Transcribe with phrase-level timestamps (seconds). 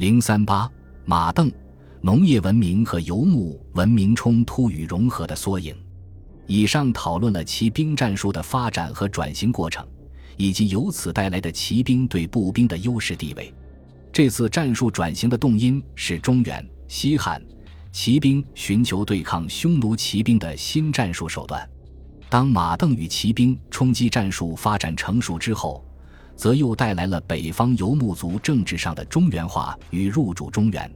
[0.00, 0.66] 零三八
[1.04, 1.52] 马镫
[2.00, 5.76] 农业文明和游牧文明冲突与融合的缩影。
[6.46, 9.86] 以上讨论了骑兵战术的发展和转型过程，
[10.38, 13.52] 以及由此带来的骑兵对步兵的优势地位。
[14.10, 17.38] 这次战术转型的动因是中原、西汉
[17.92, 21.68] 骑兵寻求对抗匈奴骑兵的新战术手段。
[22.30, 25.84] 当马镫与骑兵冲击战术发展成熟之后，
[26.40, 30.90] 则又带来了北方游牧族政治上的中原化与入主中原。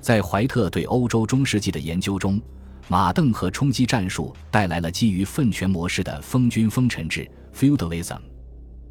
[0.00, 2.40] 在怀特对欧洲中世纪的研究中，
[2.86, 8.20] 马镫和冲击战术带来了基于分权模式的封君封臣制 （feudalism），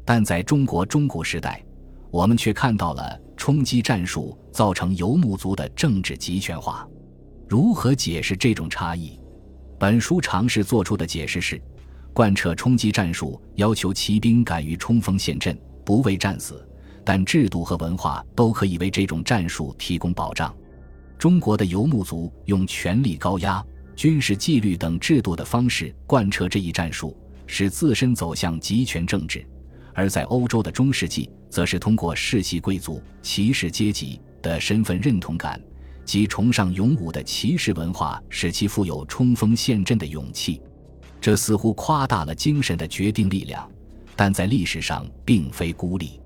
[0.04, 1.64] 但在中国中古时代，
[2.10, 6.86] 我们却看到了冲击战术造成游牧族的政治集权化。
[7.48, 9.18] 如何解释这种差异？
[9.78, 11.58] 本书尝试做出的解释是：
[12.12, 15.58] 贯彻冲击战术，要求骑兵敢于冲锋陷阵。
[15.86, 16.68] 不为战死，
[17.04, 20.52] 但制度和文化都可以为这种战术提供保障。
[21.16, 29.40] 中国的游牧族用权力高压、军事纪律等制度的方式贯彻这一战术，使自身走向集权政治；
[29.94, 35.58] 而在欧洲的中世纪，则是通过世袭贵族、骑士阶级的身份认同感
[36.04, 40.60] 及崇尚勇武的骑士文化，使其富有冲锋陷阵的勇气。
[41.20, 43.70] 这似乎夸大了精神的决定力量。
[44.16, 46.20] 但在历史上并非孤立，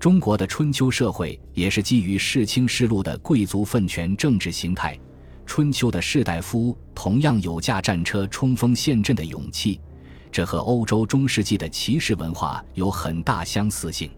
[0.00, 4.98] 中国的春秋社会也是基于世卿世禄的贵族分权政治形态。
[5.44, 9.80] 春秋的士大夫同样有驾战车冲锋陷阵的勇气，
[10.32, 14.10] 这和欧洲中世纪的骑士文化有很大相似性。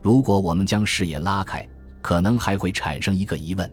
[0.00, 1.66] 如果我们将视野拉开，
[2.00, 3.68] 可能还会产生一个疑问：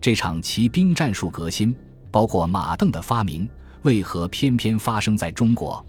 [0.00, 1.76] 这场骑兵战术革新，
[2.10, 3.48] 包括马镫的发明，
[3.82, 5.84] 为何偏偏发生在中国？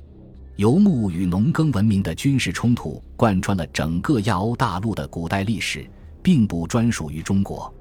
[0.55, 5.89] 游牧与农耕文明的军事冲突贯穿了整个亚欧大陆的古代历史，
[6.21, 7.73] 并不专属于中国。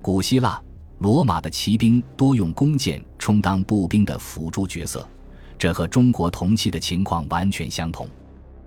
[0.00, 0.62] 古希腊、
[1.00, 5.08] 罗马的骑兵多用弓箭充当步兵的辅助角色，
[5.58, 8.08] 这和中国同期的情况完全相同。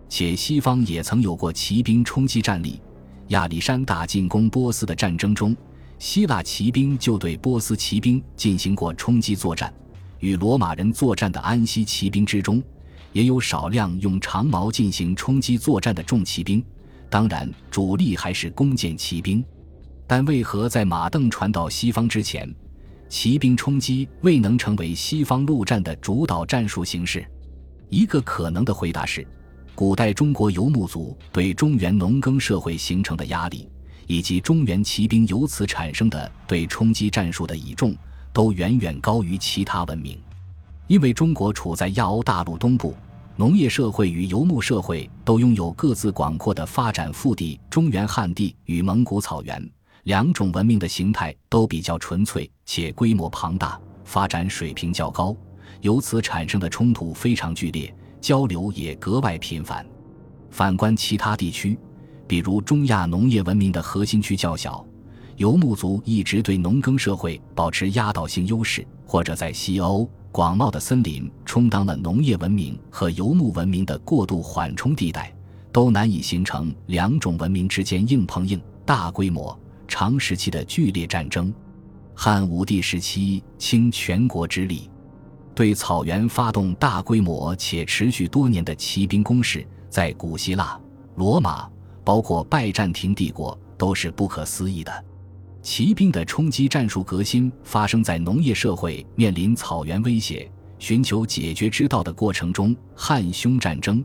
[0.09, 2.81] 且西方也曾有过骑兵冲击战例。
[3.30, 5.56] 亚历山大进攻波斯的战争中，
[5.97, 9.74] 希腊骑兵就对波斯骑兵进行过冲击作战。
[10.19, 12.62] 与罗马人作战的安息骑兵之中。
[13.16, 16.62] 也有少量用长矛进行冲击作战的重骑兵，
[17.09, 19.42] 当然主力还是弓箭骑兵。
[20.06, 22.54] 但为何在马镫传到西方之前，
[23.08, 27.25] 骑兵冲击未能成为西方陆战的主导战术形式？
[27.90, 29.25] 一个可能的回答是，
[29.75, 33.70] 古代中国游牧族对中原农耕社会形成的压力，
[34.08, 37.96] 以及中原骑兵由此产生的对冲击战术的倚重，
[38.34, 40.20] 都远远高于其他文明。
[40.88, 42.94] 因为中国处在亚欧大陆东部。
[43.38, 49.69] 农业社会与游牧社会都拥有各自广阔的发展腹地，中原汉地与蒙古草原
[50.03, 55.35] 两种文明的形态都比较纯粹且规模庞大，发展水平较高，
[55.81, 59.85] 由此产生的冲突非常剧烈，交流也格外频繁。
[60.50, 61.78] 反观其他地区，
[62.25, 64.85] 比如中亚农业文明的核心区较小，
[65.35, 70.09] 游牧族一直对农耕社会保持压倒性优势，或者在西欧。
[70.35, 75.34] 广袤的森林充当了农业文明和游牧文明的过渡缓冲地带，
[75.72, 79.57] 都难以形成两种文明之间硬碰硬、大规模、
[79.88, 81.53] 长时期的剧烈战争。
[82.13, 84.90] 汉武帝时期倾全国之力，
[85.56, 90.78] 对草原发动大规模且持续多年的骑兵攻势，在古希腊、
[91.16, 91.66] 罗马，
[92.03, 95.06] 包括拜占庭帝国，都是不可思议的。
[95.66, 104.00] 骑兵的冲击战术革新发生在农业社会面临草原威胁、寻求解决之道的过程中——汉匈战争；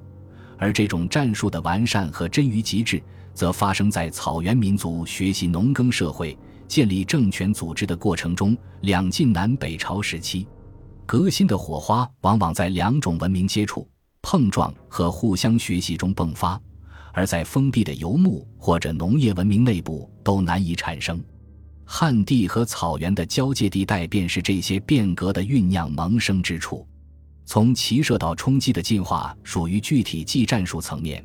[0.57, 3.01] 而这种战术的完善和臻于极致，
[3.35, 10.49] 则发生在草原民族学习农耕社会、建立政权组织的过程中——两晋南北朝时期。
[11.05, 13.87] 革新的火花往往在两种文明接触、
[14.23, 16.59] 碰撞和互相学习中迸发，
[17.13, 21.23] 而在封闭的游牧或者农业文明内部都难以产生。
[21.93, 26.87] 旱地和草原的交界地带，便是这些变革的酝酿萌生之处。
[27.45, 31.23] 从骑射到冲击的进化，属于具体技战术层面，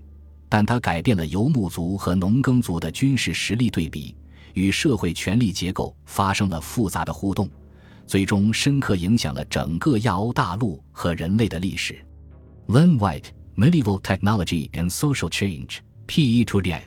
[0.50, 4.16] 但它改变了游牧族和农耕族的军事实力对比，
[4.56, 7.48] 与社会权力结构发生了复杂的互动，
[8.08, 12.04] 最终深刻影响了整个亚欧大陆和人类的历史。
[12.68, 13.26] Len White,
[13.56, 15.78] Medieval Technology and Social Change,
[16.08, 16.40] P.
[16.40, 16.44] E.
[16.44, 16.84] t o d i a n